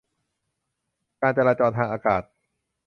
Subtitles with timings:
[1.21, 2.23] การจราจรทางอากาศ